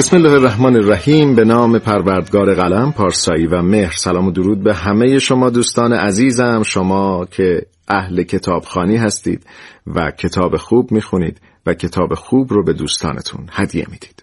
بسم 0.00 0.16
الله 0.16 0.32
الرحمن 0.32 0.76
الرحیم. 0.76 1.34
به 1.34 1.44
نام 1.44 1.78
پروردگار 1.78 2.54
قلم 2.54 2.92
پارسایی 2.92 3.46
و 3.46 3.62
مهر. 3.62 3.92
سلام 3.92 4.26
و 4.26 4.30
درود 4.30 4.62
به 4.62 4.74
همه 4.74 5.18
شما 5.18 5.50
دوستان 5.50 5.92
عزیزم. 5.92 6.62
شما 6.62 7.24
که 7.24 7.62
اهل 7.88 8.22
کتابخانی 8.22 8.96
هستید 8.96 9.46
و 9.86 10.10
کتاب 10.10 10.56
خوب 10.56 10.92
می‌خونید 10.92 11.40
و 11.66 11.74
کتاب 11.74 12.14
خوب 12.14 12.52
رو 12.52 12.64
به 12.64 12.72
دوستانتون 12.72 13.46
هدیه 13.52 13.86
می‌دید. 13.90 14.22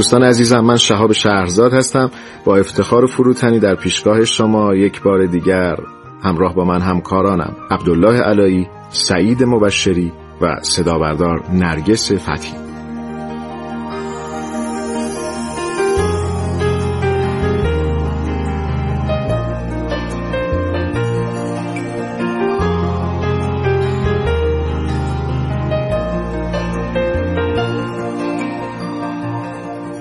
دوستان 0.00 0.22
عزیزم 0.22 0.60
من 0.60 0.76
شهاب 0.76 1.12
شهرزاد 1.12 1.74
هستم. 1.74 2.10
با 2.44 2.56
افتخار 2.56 3.06
فروتنی 3.06 3.58
در 3.58 3.74
پیشگاه 3.74 4.24
شما 4.24 4.74
یک 4.74 5.02
بار 5.02 5.26
دیگر 5.26 5.76
همراه 6.22 6.54
با 6.54 6.64
من 6.64 6.80
همکارانم 6.80 7.56
عبدالله 7.70 8.20
علایی، 8.20 8.68
سعید 8.90 9.44
مبشری 9.44 10.12
و 10.40 10.56
صدابردار 10.62 11.44
نرگس 11.52 12.12
فتحی. 12.12 12.69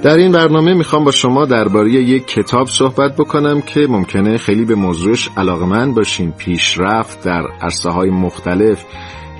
در 0.09 0.17
این 0.17 0.31
برنامه 0.31 0.73
می‌خوام 0.73 1.03
با 1.03 1.11
شما 1.11 1.45
درباره 1.45 1.91
یک 1.91 2.27
کتاب 2.27 2.67
صحبت 2.67 3.15
بکنم 3.15 3.61
که 3.61 3.87
ممکنه 3.89 4.37
خیلی 4.37 4.65
به 4.65 4.75
موضوعش 4.75 5.29
علاقمند 5.37 5.95
باشین. 5.95 6.31
پیشرفت 6.31 7.23
در 7.23 7.43
عرصه 7.61 7.89
های 7.89 8.09
مختلف. 8.09 8.83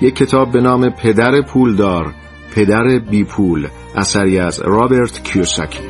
یک 0.00 0.14
کتاب 0.14 0.52
به 0.52 0.60
نام 0.60 0.90
پدر 0.90 1.42
پولدار 1.42 2.14
پدر 2.54 2.98
بی 3.10 3.24
پول 3.24 3.68
اثری 3.96 4.38
از 4.38 4.60
رابرت 4.64 5.24
کیوساکی. 5.24 5.89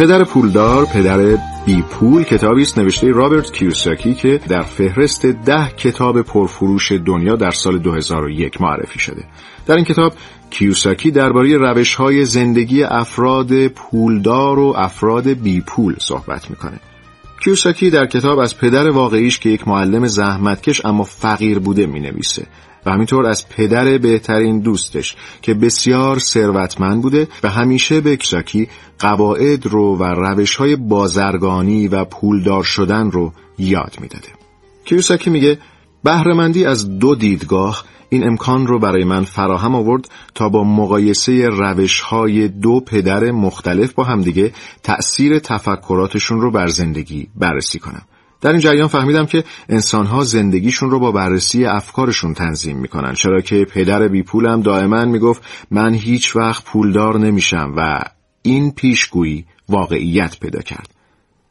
پدر 0.00 0.24
پولدار 0.24 0.84
پدر 0.84 1.38
بی 1.66 1.82
پول 1.82 2.22
کتابی 2.22 2.62
است 2.62 2.78
نوشته 2.78 3.12
رابرت 3.12 3.52
کیوساکی 3.52 4.14
که 4.14 4.40
در 4.48 4.62
فهرست 4.62 5.26
ده 5.26 5.68
کتاب 5.76 6.22
پرفروش 6.22 6.92
دنیا 6.92 7.36
در 7.36 7.50
سال 7.50 7.78
2001 7.78 8.60
معرفی 8.60 8.98
شده. 8.98 9.24
در 9.66 9.74
این 9.74 9.84
کتاب 9.84 10.12
کیوساکی 10.50 11.10
درباره 11.10 11.56
روش 11.56 11.94
های 11.94 12.24
زندگی 12.24 12.82
افراد 12.82 13.66
پولدار 13.66 14.58
و 14.58 14.74
افراد 14.76 15.28
بی 15.28 15.60
پول 15.60 15.96
صحبت 15.98 16.50
می‌کنه. 16.50 16.80
کیوساکی 17.44 17.90
در 17.90 18.06
کتاب 18.06 18.38
از 18.38 18.58
پدر 18.58 18.90
واقعیش 18.90 19.38
که 19.38 19.48
یک 19.48 19.68
معلم 19.68 20.06
زحمتکش 20.06 20.84
اما 20.84 21.04
فقیر 21.04 21.58
بوده 21.58 21.86
می 21.86 22.00
نویسه 22.00 22.46
و 22.86 22.90
همینطور 22.90 23.26
از 23.26 23.48
پدر 23.48 23.98
بهترین 23.98 24.60
دوستش 24.60 25.16
که 25.42 25.54
بسیار 25.54 26.18
ثروتمند 26.18 27.02
بوده 27.02 27.28
و 27.42 27.48
همیشه 27.48 28.00
به 28.00 28.16
کیوساکی 28.16 28.68
قواعد 28.98 29.66
رو 29.66 29.96
و 29.96 30.04
روش 30.04 30.56
های 30.56 30.76
بازرگانی 30.76 31.88
و 31.88 32.04
پولدار 32.04 32.62
شدن 32.62 33.10
رو 33.10 33.32
یاد 33.58 33.96
می‌داده. 34.00 34.28
کیوساکی 34.84 35.30
میگه 35.30 35.58
بهرهمندی 36.04 36.64
از 36.64 36.98
دو 36.98 37.14
دیدگاه 37.14 37.84
این 38.08 38.26
امکان 38.26 38.66
رو 38.66 38.78
برای 38.78 39.04
من 39.04 39.24
فراهم 39.24 39.74
آورد 39.74 40.08
تا 40.34 40.48
با 40.48 40.64
مقایسه 40.64 41.46
روش 41.46 42.00
های 42.00 42.48
دو 42.48 42.80
پدر 42.80 43.30
مختلف 43.30 43.92
با 43.92 44.04
همدیگه 44.04 44.52
تأثیر 44.82 45.38
تفکراتشون 45.38 46.40
رو 46.40 46.50
بر 46.50 46.66
زندگی 46.66 47.28
بررسی 47.36 47.78
کنم. 47.78 48.02
در 48.40 48.50
این 48.50 48.60
جریان 48.60 48.88
فهمیدم 48.88 49.26
که 49.26 49.44
انسانها 49.68 50.24
زندگیشون 50.24 50.90
رو 50.90 51.00
با 51.00 51.12
بررسی 51.12 51.64
افکارشون 51.64 52.34
تنظیم 52.34 52.76
می‌کنن. 52.76 53.14
چرا 53.14 53.40
که 53.40 53.64
پدر 53.64 54.08
بی 54.08 54.22
پولم 54.22 54.62
دائما 54.62 55.04
می‌گفت 55.04 55.42
من 55.70 55.94
هیچ 55.94 56.36
وقت 56.36 56.64
پولدار 56.64 57.18
نمیشم. 57.18 57.72
و 57.76 58.02
این 58.42 58.72
پیشگویی 58.72 59.44
واقعیت 59.68 60.40
پیدا 60.40 60.60
کرد. 60.60 60.99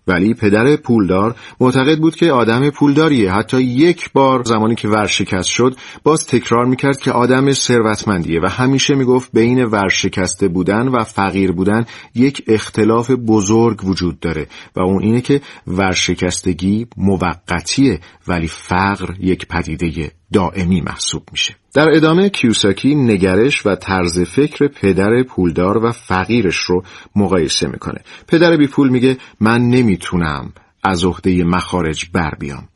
ولی 0.09 0.33
پدر 0.33 0.75
پولدار 0.75 1.35
معتقد 1.59 1.99
بود 1.99 2.15
که 2.15 2.31
آدم 2.31 2.69
پولداریه. 2.69 3.33
حتی 3.33 3.61
یک 3.61 4.11
بار 4.13 4.43
زمانی 4.43 4.75
که 4.75 4.87
ورشکست 4.87 5.49
شد 5.49 5.75
باز 6.03 6.27
تکرار 6.27 6.65
می‌کرد 6.65 6.99
که 6.99 7.11
آدم 7.11 7.51
ثروتمندیه 7.51 8.41
و 8.41 8.47
همیشه 8.47 8.95
می‌گفت 8.95 9.29
بین 9.33 9.63
ورشکسته 9.63 10.47
بودن 10.47 10.87
و 10.87 11.03
فقیر 11.03 11.51
بودن 11.51 11.85
یک 12.15 12.43
اختلاف 12.47 13.11
بزرگ 13.11 13.85
وجود 13.85 14.19
داره 14.19 14.47
و 14.75 14.79
اون 14.79 15.03
اینه 15.03 15.21
که 15.21 15.41
ورشکستگی 15.67 16.87
موقتیه 16.97 17.99
ولی 18.27 18.47
فقر 18.47 19.13
یک 19.19 19.47
پدیده 19.47 20.18
دائمی 20.33 20.81
محسوب 20.81 21.23
میشه. 21.31 21.55
در 21.73 21.89
ادامه 21.89 22.29
کیوساکی 22.29 22.95
نگرش 22.95 23.65
و 23.65 23.75
طرز 23.75 24.21
فکر 24.21 24.67
پدر 24.67 25.23
پولدار 25.23 25.85
و 25.85 25.91
فقیرش 25.91 26.57
رو 26.57 26.83
مقایسه 27.15 27.67
می‌کنه. 27.67 28.01
پدر 28.27 28.57
بی 28.57 28.67
پول 28.67 28.89
میگه 28.89 29.17
من 29.39 29.61
نمی‌تونم 29.61 30.53
از 30.83 31.05
عهده 31.05 31.43
مخارج 31.43 32.09
بر 32.13 32.35
بیام. 32.39 32.67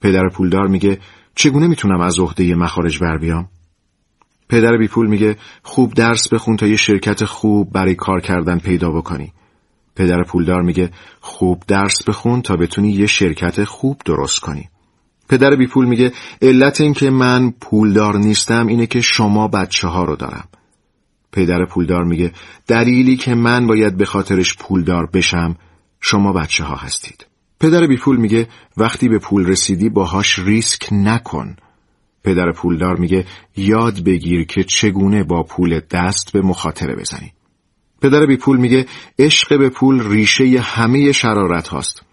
پدر 0.00 0.28
پولدار 0.28 0.66
میگه 0.66 0.98
چگونه 1.34 1.66
می‌تونم 1.66 2.00
از 2.00 2.18
عهده 2.18 2.54
مخارج 2.54 2.98
بر 2.98 3.18
بیام؟ 3.18 3.48
پدر 4.48 4.76
بی 4.76 4.88
پول 4.88 5.06
میگه 5.06 5.36
خوب 5.62 5.94
درس 5.94 6.28
بخون 6.28 6.56
تا 6.56 6.66
یه 6.66 6.76
شرکت 6.76 7.24
خوب 7.24 7.72
برای 7.72 7.94
کار 7.94 8.20
کردن 8.20 8.58
پیدا 8.58 8.90
بکنی. 8.90 9.32
پدر 9.96 10.22
پولدار 10.22 10.62
میگه 10.62 10.90
خوب 11.20 11.62
درس 11.66 12.04
بخون 12.04 12.42
تا 12.42 12.56
بتونی 12.56 12.92
یه 12.92 13.06
شرکت 13.06 13.64
خوب 13.64 14.00
درست 14.04 14.40
کنی. 14.40 14.68
پدر 15.28 15.56
بی 15.56 15.66
پول 15.66 15.86
میگه 15.86 16.12
علت 16.42 16.80
این 16.80 16.92
که 16.92 17.10
من 17.10 17.50
پولدار 17.50 18.16
نیستم 18.18 18.66
اینه 18.66 18.86
که 18.86 19.00
شما 19.00 19.48
بچه 19.48 19.88
ها 19.88 20.04
رو 20.04 20.16
دارم. 20.16 20.48
پدر 21.32 21.64
پولدار 21.64 22.04
میگه 22.04 22.32
دلیلی 22.66 23.16
که 23.16 23.34
من 23.34 23.66
باید 23.66 23.96
به 23.96 24.04
خاطرش 24.04 24.56
پولدار 24.56 25.06
بشم 25.06 25.56
شما 26.00 26.32
بچه 26.32 26.64
ها 26.64 26.76
هستید. 26.76 27.26
پدر 27.60 27.86
بی 27.86 27.96
پول 27.96 28.16
میگه 28.16 28.48
وقتی 28.76 29.08
به 29.08 29.18
پول 29.18 29.46
رسیدی 29.46 29.88
باهاش 29.88 30.38
ریسک 30.38 30.88
نکن. 30.92 31.56
پدر 32.24 32.52
پولدار 32.52 32.96
میگه 32.96 33.24
یاد 33.56 34.04
بگیر 34.04 34.46
که 34.46 34.64
چگونه 34.64 35.24
با 35.24 35.42
پول 35.42 35.80
دست 35.90 36.32
به 36.32 36.42
مخاطره 36.42 36.96
بزنی. 36.96 37.32
پدر 38.02 38.26
بی 38.26 38.36
پول 38.36 38.56
میگه 38.56 38.86
عشق 39.18 39.58
به 39.58 39.68
پول 39.68 40.08
ریشه 40.10 40.60
همه 40.60 41.12
شرارت 41.12 41.68
هاست. 41.68 42.07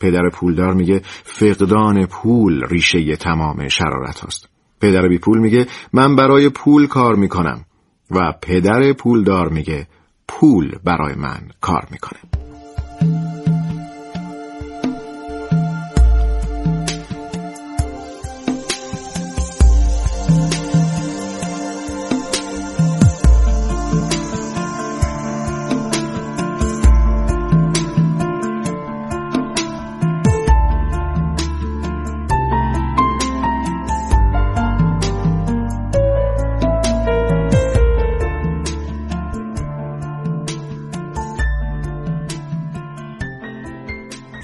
پدر 0.00 0.28
پولدار 0.32 0.74
میگه 0.74 1.00
فقدان 1.24 2.06
پول 2.06 2.64
ریشه 2.64 3.16
تمام 3.16 3.68
شرارت 3.68 4.20
هاست. 4.20 4.48
پدر 4.80 5.08
بی 5.08 5.18
پول 5.18 5.38
میگه 5.38 5.66
من 5.92 6.16
برای 6.16 6.48
پول 6.48 6.86
کار 6.86 7.14
می‌کنم 7.14 7.64
و 8.10 8.34
پدر 8.42 8.92
پولدار 8.92 9.48
میگه 9.48 9.86
پول 10.28 10.78
برای 10.84 11.14
من 11.14 11.40
کار 11.60 11.88
می‌کنه. 11.90 12.47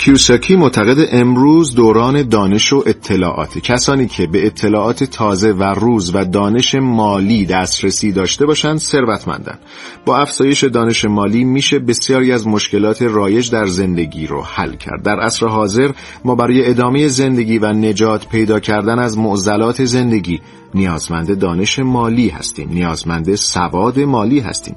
کیوساکی 0.05 0.57
معتقد 0.57 1.09
امروز 1.13 1.75
دوران 1.75 2.29
دانش 2.29 2.73
و 2.73 2.83
اطلاعات 2.87 3.59
کسانی 3.59 4.07
که 4.07 4.27
به 4.27 4.47
اطلاعات 4.47 5.05
تازه 5.05 5.53
و 5.53 5.63
روز 5.63 6.15
و 6.15 6.25
دانش 6.25 6.75
مالی 6.75 7.47
دسترسی 7.47 8.13
داشته 8.13 8.47
باشند 8.47 8.79
ثروتمندند. 8.79 9.59
با 10.05 10.19
افزایش 10.19 10.65
دانش 10.65 11.05
مالی 11.05 11.45
میشه 11.45 11.79
بسیاری 11.79 12.33
از 12.33 12.47
مشکلات 12.47 13.03
رایج 13.03 13.51
در 13.51 13.67
زندگی 13.67 14.27
رو 14.27 14.43
حل 14.43 14.77
کرد. 14.77 15.03
در 15.03 15.21
عصر 15.21 15.47
حاضر 15.47 15.91
ما 16.25 16.35
برای 16.35 16.71
ادامه 16.71 17.09
زندگی 17.09 17.59
و 17.59 17.73
نجات 17.73 18.29
پیدا 18.29 18.61
کردن 18.61 18.99
از 18.99 19.19
معضلات 19.19 19.85
زندگی 19.85 20.41
نیازمند 20.75 21.39
دانش 21.39 21.79
مالی 21.79 22.29
هستیم. 22.29 22.69
نیازمند 22.73 23.35
سواد 23.35 24.01
مالی 24.01 24.41
هستیم. 24.41 24.77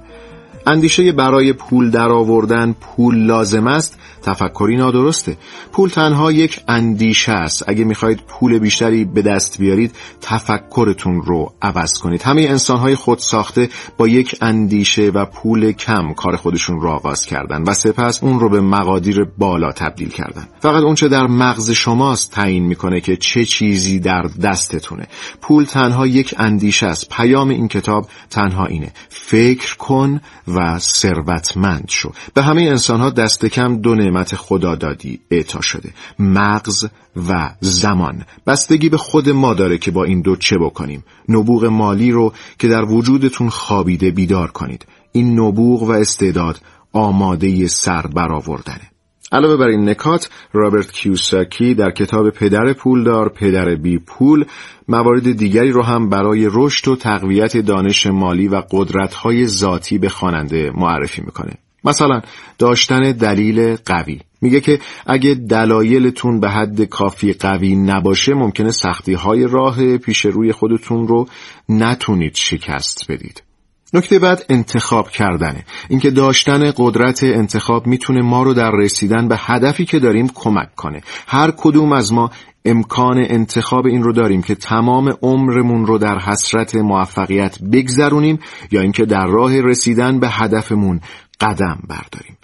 اندیشه 0.68 1.12
برای 1.12 1.54
پول 1.54 1.92
درآوردن 1.92 2.76
پول 2.82 3.26
لازم 3.26 3.68
است 3.68 4.00
تفکری 4.22 4.78
نادرسته. 4.78 5.38
پول 5.72 5.90
تنها 5.90 6.32
یک 6.32 6.60
اندیشه 6.68 7.32
است. 7.32 7.64
اگه 7.68 7.84
می‌خواهید 7.84 8.20
پول 8.28 8.60
بیشتری 8.60 9.06
به 9.06 9.22
دست 9.22 9.60
بیارید 9.60 9.96
تفکرتون 10.22 11.22
رو 11.22 11.54
عوض 11.62 11.94
کنید. 11.94 12.22
همه 12.22 12.42
انسانهای 12.42 12.96
خود 12.96 13.18
ساخته 13.18 13.70
با 13.98 14.08
یک 14.08 14.36
اندیشه 14.42 15.10
و 15.10 15.26
پول 15.26 15.72
کم 15.72 16.14
کار 16.14 16.36
خودشون 16.36 16.82
رو 16.82 16.90
آغاز 16.90 17.26
کردن 17.26 17.64
و 17.64 17.74
سپس 17.74 18.24
اون 18.24 18.40
رو 18.40 18.50
به 18.50 18.62
مقادیر 18.62 19.28
بالا 19.38 19.72
تبدیل 19.72 20.10
کردن. 20.10 20.48
فقط 20.60 20.84
اونچه 20.84 21.08
در 21.08 21.28
مغز 21.28 21.72
شماست 21.72 22.32
تعیین 22.32 22.66
می‌کنه 22.66 23.02
که 23.02 23.16
چه 23.16 23.46
چیزی 23.46 24.00
در 24.00 24.22
دستتونه. 24.44 25.08
پول 25.42 25.64
تنها 25.64 26.08
یک 26.08 26.36
اندیشه 26.38 26.88
است. 26.88 27.10
پیام 27.10 27.50
این 27.50 27.68
کتاب 27.68 28.08
تنها 28.30 28.66
اینه. 28.66 28.92
فکر 29.10 29.78
کن 29.78 30.22
و 30.48 30.57
ثروتمند 30.80 31.86
شو. 31.90 32.12
به 32.34 32.44
همه 32.44 32.62
انسانها 32.62 33.10
دست 33.10 33.46
کم 33.46 33.78
دو 33.78 33.96
نعمت 33.96 34.36
خدا 34.36 34.76
دادی 34.76 35.20
اعطا 35.32 35.62
شده. 35.62 35.94
مغز 36.20 36.86
و 37.30 37.50
زمان. 37.60 38.26
بستگی 38.48 38.90
به 38.90 38.98
خود 38.98 39.30
ما 39.30 39.54
داره 39.54 39.78
که 39.78 39.92
با 39.92 40.04
این 40.04 40.22
دو 40.22 40.36
چه 40.36 40.58
بکنیم. 40.58 41.04
نبوغ 41.30 41.66
مالی 41.66 42.12
رو 42.12 42.34
که 42.60 42.68
در 42.68 42.86
وجودتون 42.86 43.50
خوابیده 43.50 44.12
بیدار 44.12 44.52
کنید. 44.52 44.86
این 45.12 45.40
نبوغ 45.40 45.84
و 45.84 45.92
استعداد 45.92 46.60
آماده 46.94 47.68
سر 47.68 48.02
برآوردنه 48.02 48.92
علاوه 49.32 49.58
بر 49.58 49.68
این 49.68 49.90
نکات 49.90 50.30
رابرت 50.54 50.92
کیوساکی 50.92 51.74
در 51.74 51.92
کتاب 51.92 52.30
پدر 52.30 52.74
پولدار 52.74 53.30
پدر 53.30 53.76
بی 53.76 53.98
پول 53.98 54.46
موارد 54.88 55.32
دیگری 55.32 55.72
رو 55.72 55.84
هم 55.84 56.10
برای 56.10 56.50
رشد 56.52 56.88
و 56.88 56.96
تقویت 56.96 57.58
دانش 57.58 58.08
مالی 58.08 58.48
و 58.48 58.64
قدرت‌های 58.72 59.48
ذاتی 59.48 59.98
به 59.98 60.10
خواننده 60.10 60.72
معرفی 60.76 61.22
می‌کنه. 61.22 61.54
مثلا 61.84 62.22
داشتن 62.58 63.12
دلیل 63.12 63.76
قوی. 63.86 64.20
میگه 64.42 64.60
که 64.60 64.80
اگه 65.06 65.34
دلایلتون 65.34 66.40
به 66.40 66.50
حد 66.50 66.84
کافی 66.84 67.34
قوی 67.34 67.76
نباشه 67.76 68.34
ممکنه 68.34 68.72
سختی 68.72 69.14
های 69.14 69.48
راه 69.48 69.98
پیش 69.98 70.26
روی 70.26 70.52
خودتون 70.52 71.08
رو 71.08 71.28
نتونید 71.70 72.36
شکست 72.36 73.12
بدید. 73.12 73.47
نکته 73.94 74.20
بعد 74.20 74.46
انتخاب 74.50 75.10
کردنه. 75.10 75.66
اینکه 75.90 76.12
داشتن 76.12 76.72
قدرت 76.78 77.24
انتخاب 77.24 77.88
می‌تونه 77.88 78.22
ما 78.22 78.44
رو 78.44 78.54
در 78.54 78.72
رسیدن 78.72 79.28
به 79.28 79.36
هدفی 79.40 79.86
که 79.86 80.00
داریم 80.00 80.28
کمک 80.36 80.76
کنه. 80.76 81.02
هر 81.28 81.52
کدوم 81.58 81.92
از 81.92 82.14
ما 82.14 82.32
امکان 82.66 83.26
انتخاب 83.30 83.86
این 83.86 84.04
رو 84.04 84.14
داریم 84.14 84.42
که 84.42 84.56
تمام 84.56 85.14
عمرمون 85.22 85.86
رو 85.86 85.98
در 85.98 86.20
حسرت 86.20 86.76
موفقیت 86.76 87.60
بگذرونیم 87.62 88.40
یا 88.72 88.82
اینکه 88.82 89.06
در 89.06 89.26
راه 89.26 89.62
رسیدن 89.62 90.20
به 90.20 90.30
هدفمون 90.30 91.02
قدم 91.40 91.80
برداریم. 91.90 92.38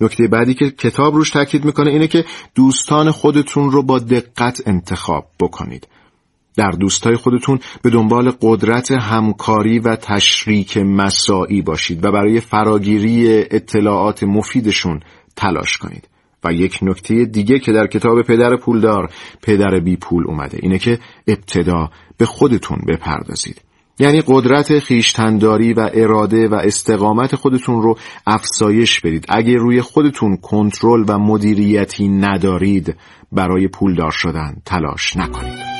نکته 0.00 0.28
بعدی 0.28 0.54
که 0.54 0.70
کتاب 0.70 1.14
روش 1.14 1.30
تاکید 1.30 1.64
می‌کنه 1.64 1.90
اینه 1.90 2.06
که 2.06 2.24
دوستان 2.54 3.10
خودتون 3.10 3.70
رو 3.70 3.82
با 3.82 3.98
دقت 3.98 4.62
انتخاب 4.66 5.26
بکنید. 5.40 5.86
در 6.56 6.70
دوستای 6.70 7.16
خودتون 7.16 7.58
به 7.82 7.90
دنبال 7.90 8.32
قدرت 8.42 8.90
همکاری 8.90 9.78
و 9.78 9.96
تشریک 9.96 10.76
مساعی 10.76 11.62
باشید 11.62 12.04
و 12.04 12.12
برای 12.12 12.40
فراگیری 12.40 13.38
اطلاعات 13.50 14.22
مفیدشون 14.22 15.00
تلاش 15.36 15.78
کنید. 15.78 16.08
و 16.44 16.52
یک 16.52 16.78
نکته 16.82 17.24
دیگه 17.24 17.58
که 17.58 17.72
در 17.72 17.86
کتاب 17.86 18.22
پدر 18.22 18.56
پولدار 18.56 19.12
پدر 19.42 19.80
بی 19.80 19.96
پول 19.96 20.24
اومده 20.26 20.58
اینه 20.62 20.78
که 20.78 20.98
ابتدا 21.26 21.90
به 22.18 22.26
خودتون 22.26 22.78
بپردازید. 22.88 23.60
یعنی 23.98 24.22
قدرت 24.26 24.78
خیشتنداری 24.78 25.72
و 25.72 25.90
اراده 25.94 26.48
و 26.48 26.54
استقامت 26.54 27.36
خودتون 27.36 27.82
رو 27.82 27.98
افزایش 28.26 29.00
بدید. 29.00 29.26
اگه 29.28 29.54
روی 29.54 29.80
خودتون 29.80 30.36
کنترل 30.36 31.04
و 31.08 31.18
مدیریتی 31.18 32.08
ندارید 32.08 32.96
برای 33.32 33.68
پولدار 33.68 34.10
شدن 34.10 34.56
تلاش 34.66 35.16
نکنید. 35.16 35.79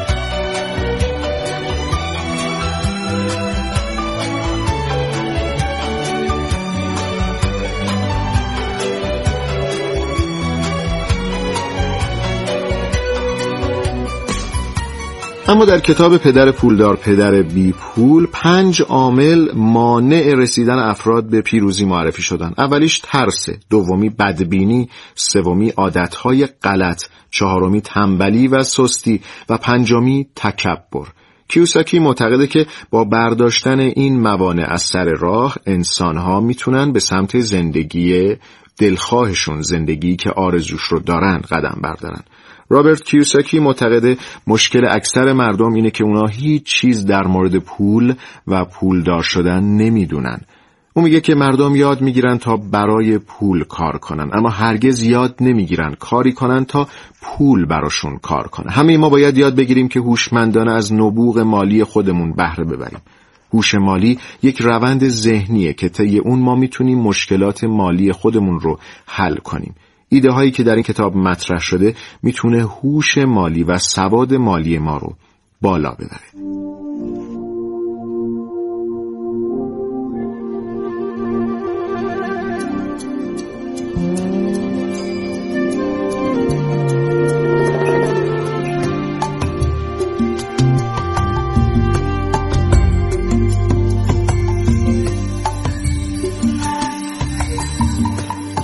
اما 15.51 15.65
در 15.65 15.79
کتاب 15.79 16.17
پدر 16.17 16.51
پولدار 16.51 16.95
پدر 16.95 17.41
بی 17.41 17.71
پول 17.71 18.27
پنج 18.31 18.81
عامل 18.81 19.51
مانع 19.53 20.33
رسیدن 20.35 20.79
افراد 20.79 21.29
به 21.29 21.41
پیروزی 21.41 21.85
معرفی 21.85 22.21
شدن. 22.21 22.53
اولیش 22.57 22.99
ترسه 23.03 23.59
دومی 23.69 24.09
بدبینی 24.09 24.89
سومی 25.15 25.69
عادتهای 25.69 26.45
غلط 26.45 27.05
چهارمی 27.31 27.81
تنبلی 27.81 28.47
و 28.47 28.63
سستی 28.63 29.21
و 29.49 29.57
پنجمی 29.57 30.27
تکبر. 30.35 31.07
کیوساکی 31.47 31.99
معتقده 31.99 32.47
که 32.47 32.65
با 32.89 33.03
برداشتن 33.03 33.79
این 33.79 34.19
موانع 34.19 34.65
از 34.69 34.81
سر 34.81 35.05
راه 35.05 35.55
انسانها 35.65 36.39
می‌تونن 36.39 36.91
به 36.91 36.99
سمت 36.99 37.39
زندگی 37.39 38.35
دلخواهشون 38.79 39.61
زندگی 39.61 40.15
که 40.15 40.29
آرزوش 40.29 40.83
رو 40.83 40.99
دارن 40.99 41.41
قدم 41.51 41.79
بردارن. 41.83 42.23
رابرت 42.71 43.03
کیوساکی 43.03 43.59
معتقده 43.59 44.17
مشکل 44.47 44.85
اکثر 44.91 45.33
مردم 45.33 45.73
اینه 45.73 45.91
که 45.91 46.03
اونا 46.03 46.25
هیچ 46.25 46.63
چیز 46.63 47.05
در 47.05 47.27
مورد 47.27 47.57
پول 47.57 48.13
و 48.47 48.65
پولدار 48.65 49.21
شدن 49.21 49.63
نمی‌دونن. 49.63 50.41
او 50.93 51.01
میگه 51.01 51.21
که 51.21 51.35
مردم 51.35 51.75
یاد 51.75 52.01
می‌گیرن 52.01 52.37
تا 52.37 52.57
برای 52.57 53.17
پول 53.17 53.63
کار 53.63 53.97
کنن 53.97 54.29
اما 54.33 54.49
هرگز 54.49 55.03
یاد 55.03 55.35
نمی‌گیرن 55.41 55.95
کاری 55.99 56.33
کنن 56.33 56.65
تا 56.65 56.87
پول 57.21 57.65
براشون 57.65 58.17
کار 58.17 58.47
کنه 58.47 58.71
همه 58.71 58.97
ما 58.97 59.09
باید 59.09 59.37
یاد 59.37 59.55
بگیریم 59.55 59.87
که 59.87 59.99
هوشمندانه 59.99 60.71
از 60.71 60.93
نبوغ 60.93 61.39
مالی 61.39 61.83
خودمون 61.83 62.33
بهره 62.33 62.65
ببریم. 62.65 63.01
هوش 63.53 63.75
مالی 63.75 64.19
یک 64.43 64.61
روند 64.61 65.07
ذهنیه 65.07 65.73
که 65.73 65.89
طی 65.89 66.19
اون 66.19 66.39
ما 66.39 66.55
می‌تونیم 66.55 66.99
مشکلات 66.99 67.63
مالی 67.63 68.11
خودمون 68.11 68.59
رو 68.59 68.79
حل 69.05 69.35
کنیم. 69.35 69.75
ایده 70.13 70.31
هایی 70.31 70.51
که 70.51 70.63
در 70.63 70.73
این 70.73 70.83
کتاب 70.83 71.15
مطرح 71.15 71.59
شده 71.59 71.95
می‌تونه 72.23 72.63
هوش 72.63 73.17
مالی 73.17 73.63
و 73.63 73.77
سواد 73.77 74.33
مالی 74.33 74.77
ما 74.77 74.97
رو 74.97 75.15
بالا 75.61 75.91
ببره. 75.91 76.70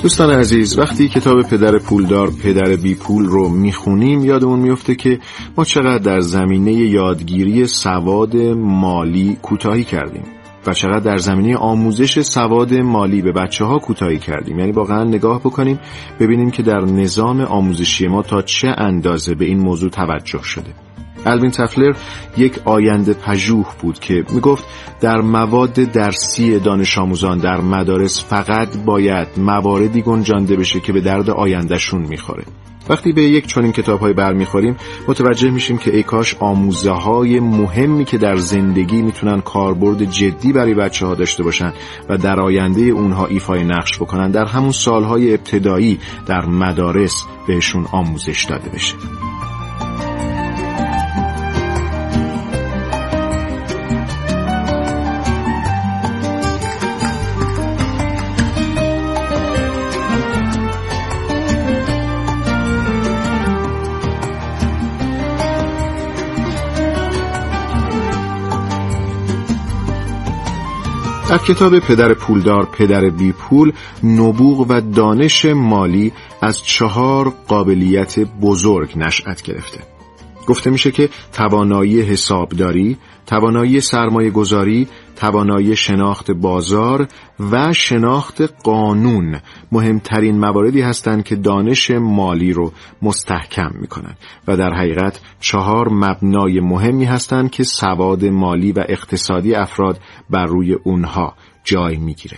دوستان 0.07 0.31
عزیز 0.31 0.79
وقتی 0.79 1.07
کتاب 1.07 1.41
پدر 1.41 1.77
پولدار 1.77 2.31
پدر 2.43 2.75
بی 2.75 2.95
پول 2.95 3.25
رو 3.25 3.49
می‌خونیم 3.49 4.25
یادمون 4.25 4.59
میفته 4.59 4.95
که 4.95 5.19
ما 5.57 5.63
چقدر 5.63 5.97
در 5.97 6.19
زمینه 6.19 6.73
یادگیری 6.73 7.67
سواد 7.67 8.35
مالی 8.55 9.37
کوتاهی 9.41 9.83
کردیم 9.83 10.23
و 10.67 10.73
چقدر 10.73 10.99
در 10.99 11.17
زمینه 11.17 11.57
آموزش 11.57 12.21
سواد 12.21 12.73
مالی 12.73 13.21
به 13.21 13.31
بچه 13.31 13.65
ها 13.65 13.79
کوتاهی 13.79 14.17
کردیم. 14.17 14.59
یعنی 14.59 14.71
واقعا 14.71 15.03
نگاه 15.03 15.39
بکنیم 15.39 15.79
ببینیم 16.19 16.51
که 16.51 16.63
در 16.63 16.81
نظام 16.81 17.41
آموزشی 17.41 18.07
ما 18.07 18.21
تا 18.21 18.41
چه 18.41 18.67
اندازه 18.77 19.35
به 19.35 19.45
این 19.45 19.59
موضوع 19.59 19.89
توجه 19.89 20.43
شده. 20.43 20.86
الوین 21.27 21.51
تفلر 21.51 21.95
یک 22.37 22.59
آینده 22.65 23.13
پژوه 23.13 23.67
بود 23.81 23.99
که 23.99 24.23
می‌گفت 24.33 24.65
در 25.01 25.21
مواد 25.21 25.73
درسی 25.73 26.59
دانش 26.59 26.97
آموزان 26.97 27.37
در 27.37 27.61
مدارس 27.61 28.23
فقط 28.23 28.77
باید 28.77 29.27
مواردی 29.37 30.01
گنجانده 30.01 30.55
بشه 30.55 30.79
که 30.79 30.93
به 30.93 31.01
درد 31.01 31.29
آیندهشون 31.29 32.01
می‌خوره. 32.01 32.43
وقتی 32.89 33.11
به 33.11 33.21
یک 33.21 33.47
چنین 33.47 33.71
کتاب 33.71 33.99
های 33.99 34.13
برمیخوریم 34.13 34.75
متوجه 35.07 35.49
میشیم 35.49 35.77
که 35.77 35.95
ای 35.95 36.03
کاش 36.03 36.35
آموزه 36.39 36.91
های 36.91 37.39
مهمی 37.39 38.05
که 38.05 38.17
در 38.17 38.35
زندگی 38.35 39.01
می‌تونن 39.01 39.41
کاربرد 39.41 40.03
جدی 40.03 40.53
برای 40.53 40.73
بچه 40.73 41.05
ها 41.05 41.15
داشته 41.15 41.43
باشن 41.43 41.73
و 42.09 42.17
در 42.17 42.39
آینده 42.39 42.81
اونها 42.81 43.25
ایفای 43.25 43.63
نقش 43.63 43.97
بکنن 43.97 44.31
در 44.31 44.45
همون 44.45 44.71
سالهای 44.71 45.33
ابتدایی 45.33 45.99
در 46.25 46.45
مدارس 46.45 47.23
بهشون 47.47 47.85
آموزش 47.91 48.43
داده 48.43 48.69
بشه. 48.69 48.95
کتاب 71.47 71.79
پدر 71.79 72.13
پولدار 72.13 72.65
پدر 72.65 73.09
بی 73.09 73.31
پول 73.31 73.71
نبوغ 74.03 74.65
و 74.69 74.81
دانش 74.81 75.45
مالی 75.45 76.13
از 76.41 76.63
چهار 76.63 77.33
قابلیت 77.47 78.19
بزرگ 78.19 78.97
نشأت 78.97 79.41
گرفته. 79.41 79.79
گفته 80.47 80.69
میشه 80.69 80.91
که 80.91 81.09
توانایی 81.33 82.01
حسابداری، 82.01 82.97
توانایی 83.25 83.81
سرمایه 83.81 84.29
گذاری، 84.29 84.87
توانایی 85.17 85.75
شناخت 85.75 86.31
بازار 86.31 87.07
و 87.51 87.73
شناخت 87.73 88.41
قانون 88.63 89.39
مهمترین 89.71 90.39
مواردی 90.39 90.81
هستند 90.81 91.23
که 91.23 91.35
دانش 91.35 91.91
مالی 91.91 92.53
رو 92.53 92.71
مستحکم 93.01 93.71
می‌کنن 93.73 94.15
و 94.47 94.57
در 94.57 94.73
حقیقت 94.73 95.21
چهار 95.39 95.89
مبنای 95.89 96.59
مهمی 96.59 97.05
هستند 97.05 97.51
که 97.51 97.63
سواد 97.63 98.25
مالی 98.25 98.71
و 98.71 98.83
اقتصادی 98.89 99.55
افراد 99.55 99.99
بر 100.29 100.45
روی 100.45 100.73
اونها 100.73 101.33
جای 101.63 101.97
می‌گیره. 101.97 102.37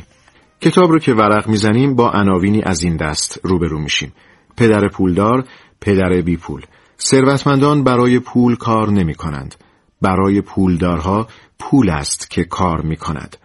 کتاب 0.61 0.91
رو 0.91 0.99
که 0.99 1.13
ورق 1.13 1.47
می‌زنیم 1.47 1.95
با 1.95 2.11
عناوینی 2.11 2.61
از 2.61 2.83
این 2.83 2.97
دست 2.97 3.39
روبرو 3.43 3.79
میشیم. 3.79 4.13
پدر 4.57 4.87
پولدار، 4.87 5.43
پدر 5.81 6.21
بی 6.21 6.37
پول. 6.37 6.61
ثروتمندان 6.99 7.83
برای 7.83 8.19
پول 8.19 8.55
کار 8.55 8.89
نمی 8.89 9.13
کنند. 9.15 9.55
برای 10.01 10.41
پولدارها 10.41 11.27
پول 11.59 11.89
است 11.89 12.29
که 12.29 12.43
کار 12.43 12.81
می 12.81 12.95
کند. 12.95 13.37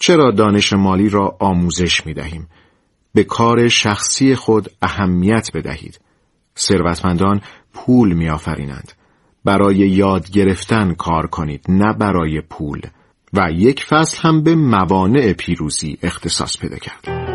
چرا 0.00 0.30
دانش 0.30 0.72
مالی 0.72 1.08
را 1.08 1.36
آموزش 1.40 2.06
می 2.06 2.14
دهیم؟ 2.14 2.48
به 3.14 3.24
کار 3.24 3.68
شخصی 3.68 4.34
خود 4.34 4.70
اهمیت 4.82 5.50
بدهید. 5.54 6.00
ثروتمندان 6.58 7.40
پول 7.74 8.12
می 8.12 8.28
آفرینند. 8.28 8.92
برای 9.44 9.76
یاد 9.76 10.30
گرفتن 10.30 10.94
کار 10.94 11.26
کنید 11.26 11.64
نه 11.68 11.92
برای 11.92 12.40
پول 12.40 12.80
و 13.32 13.50
یک 13.52 13.84
فصل 13.84 14.18
هم 14.20 14.42
به 14.42 14.54
موانع 14.54 15.32
پیروزی 15.32 15.98
اختصاص 16.02 16.58
پیدا 16.58 16.76
کرد. 16.76 17.33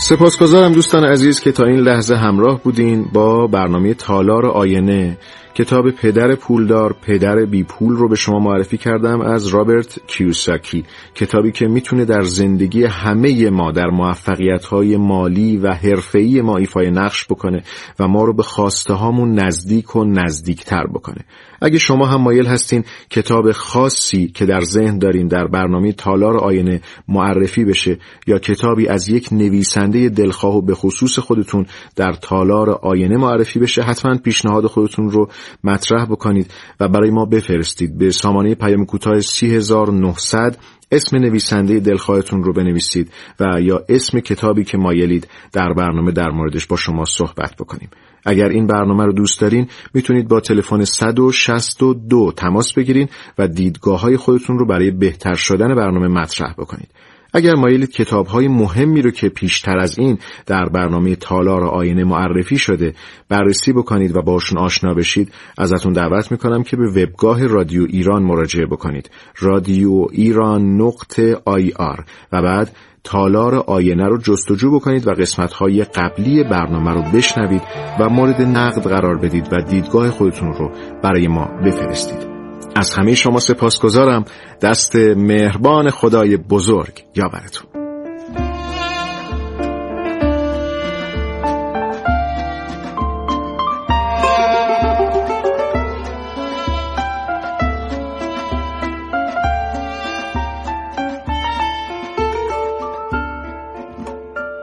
سپاسگزارم 0.00 0.72
دوستان 0.72 1.04
عزیز 1.04 1.40
که 1.40 1.52
تا 1.52 1.64
این 1.64 1.80
لحظه 1.80 2.16
همراه 2.16 2.62
بودین 2.62 3.04
با 3.12 3.46
برنامه 3.46 3.94
تالار 3.94 4.46
آینه. 4.46 5.18
کتاب 5.54 5.90
پدر 5.90 6.34
پولدار 6.34 6.96
پدر 7.02 7.44
بی 7.44 7.64
پول 7.64 7.96
رو 7.96 8.08
به 8.08 8.16
شما 8.16 8.38
معرفی 8.38 8.78
کردم 8.78 9.20
از 9.20 9.46
رابرت 9.46 9.98
کیوساکی. 10.06 10.84
کتابی 11.14 11.52
که 11.52 11.66
می‌تونه 11.66 12.04
در 12.04 12.22
زندگی 12.22 12.84
همه 12.84 13.50
ما 13.50 13.72
در 13.72 13.86
موفقیت 13.86 14.64
های 14.64 14.96
مالی 14.96 15.56
و 15.56 15.72
حرفه‌ای 15.72 16.40
ما 16.40 16.56
ایفای 16.56 16.90
نقش 16.90 17.26
بکنه 17.26 17.62
و 17.98 18.08
ما 18.08 18.24
رو 18.24 18.32
به 18.32 18.42
خواسته 18.42 18.94
هامون 18.94 19.38
نزدیک 19.38 19.96
و 19.96 20.04
نزدیکتر 20.04 20.86
بکنه. 20.86 21.24
اگه 21.62 21.78
شما 21.78 22.06
هم 22.06 22.20
مایل 22.20 22.46
هستین 22.46 22.84
کتاب 23.10 23.52
خاصی 23.52 24.28
که 24.28 24.46
در 24.46 24.60
ذهن 24.60 24.98
دارین 24.98 25.28
در 25.28 25.46
برنامه 25.46 25.92
تالار 25.92 26.36
آینه 26.36 26.80
معرفی 27.08 27.64
بشه 27.64 27.98
یا 28.26 28.38
کتابی 28.38 28.88
از 28.88 29.08
یک 29.08 29.28
نویسنده 29.32 30.08
دلخواه 30.08 30.56
و 30.56 30.62
به 30.62 30.74
خصوص 30.74 31.18
خودتون 31.18 31.66
در 31.96 32.12
تالار 32.12 32.70
آینه 32.70 33.16
معرفی 33.16 33.58
بشه 33.58 33.82
حتما 33.82 34.16
پیشنهاد 34.16 34.66
خودتون 34.66 35.10
رو 35.10 35.28
مطرح 35.64 36.04
بکنید 36.04 36.50
و 36.80 36.88
برای 36.88 37.10
ما 37.10 37.24
بفرستید. 37.24 37.98
به 37.98 38.10
سامانه 38.10 38.54
پیام 38.54 38.84
کوتاه 38.84 39.20
3900 39.20 40.56
اسم 40.92 41.16
نویسنده 41.16 41.80
دلخواهتون 41.80 42.42
رو 42.42 42.52
بنویسید 42.52 43.12
و 43.40 43.60
یا 43.60 43.84
اسم 43.88 44.20
کتابی 44.20 44.64
که 44.64 44.78
مایلید 44.78 45.28
در 45.52 45.72
برنامه 45.72 46.12
در 46.12 46.30
موردش 46.30 46.66
با 46.66 46.76
شما 46.76 47.04
صحبت 47.04 47.56
بکنیم. 47.58 47.90
اگر 48.24 48.48
این 48.48 48.66
برنامه 48.66 49.04
رو 49.04 49.12
دوست 49.12 49.40
دارین 49.40 49.68
می‌تونید 49.94 50.28
با 50.28 50.40
تلفن 50.40 50.84
162 50.84 52.32
تماس 52.36 52.72
بگیرین 52.72 53.08
و 53.38 53.48
دیدگاه 53.48 54.00
های 54.00 54.16
خودتون 54.16 54.58
رو 54.58 54.66
برای 54.66 54.90
بهتر 54.90 55.34
شدن 55.34 55.74
برنامه 55.74 56.08
مطرح 56.08 56.52
بکنید. 56.58 56.88
اگر 57.32 57.54
مایلید 57.54 57.90
کتاب 57.90 58.26
های 58.26 58.48
مهمی 58.48 59.02
رو 59.02 59.10
که 59.10 59.28
پیشتر 59.28 59.78
از 59.78 59.98
این 59.98 60.18
در 60.46 60.68
برنامه 60.68 61.16
تالار 61.16 61.64
آینه 61.64 62.04
معرفی 62.04 62.58
شده 62.58 62.94
بررسی 63.28 63.72
بکنید 63.72 64.16
و 64.16 64.22
باشون 64.22 64.58
آشنا 64.58 64.94
بشید 64.94 65.32
ازتون 65.58 65.92
دعوت 65.92 66.32
می‌کنم 66.32 66.62
که 66.62 66.76
به 66.76 66.86
وبگاه 66.90 67.46
رادیو 67.46 67.86
ایران 67.88 68.22
مراجعه 68.22 68.66
بکنید. 68.66 69.10
رادیو 69.38 70.06
ایران 70.12 70.80
نقطه 70.80 71.36
آی 71.44 71.72
آر. 71.76 72.04
و 72.32 72.42
بعد 72.42 72.76
تالار 73.04 73.54
آینه 73.54 74.08
رو 74.08 74.18
جستجو 74.18 74.70
بکنید 74.70 75.08
و 75.08 75.10
قسمت 75.10 75.52
های 75.52 75.84
قبلی 75.84 76.44
برنامه 76.44 76.90
رو 76.90 77.02
بشنوید 77.02 77.62
و 78.00 78.08
مورد 78.08 78.42
نقد 78.42 78.82
قرار 78.82 79.18
بدید 79.18 79.48
و 79.52 79.62
دیدگاه 79.62 80.10
خودتون 80.10 80.52
رو 80.52 80.70
برای 81.02 81.28
ما 81.28 81.44
بفرستید. 81.64 82.31
از 82.76 82.94
همه 82.94 83.14
شما 83.14 83.38
سپاسگزارم. 83.38 84.24
دست 84.62 84.96
مهربان 84.96 85.90
خدای 85.90 86.36
بزرگ 86.36 87.04
یاورتون 87.16 87.71